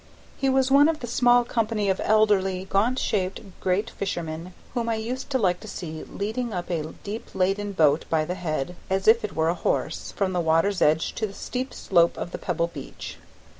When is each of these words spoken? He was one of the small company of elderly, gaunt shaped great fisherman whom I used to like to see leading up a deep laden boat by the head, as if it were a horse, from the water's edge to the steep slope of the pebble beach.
He 0.35 0.49
was 0.49 0.71
one 0.71 0.89
of 0.89 0.99
the 0.99 1.05
small 1.05 1.43
company 1.43 1.87
of 1.87 2.01
elderly, 2.03 2.65
gaunt 2.67 2.97
shaped 2.97 3.39
great 3.59 3.91
fisherman 3.91 4.55
whom 4.73 4.89
I 4.89 4.95
used 4.95 5.29
to 5.29 5.37
like 5.37 5.59
to 5.59 5.67
see 5.67 6.03
leading 6.05 6.53
up 6.53 6.71
a 6.71 6.93
deep 7.03 7.29
laden 7.35 7.71
boat 7.73 8.05
by 8.09 8.25
the 8.25 8.33
head, 8.33 8.75
as 8.89 9.07
if 9.07 9.23
it 9.23 9.35
were 9.35 9.49
a 9.49 9.53
horse, 9.53 10.11
from 10.13 10.33
the 10.33 10.39
water's 10.41 10.81
edge 10.81 11.13
to 11.13 11.27
the 11.27 11.33
steep 11.33 11.71
slope 11.71 12.17
of 12.17 12.31
the 12.31 12.39
pebble 12.39 12.71
beach. 12.73 13.17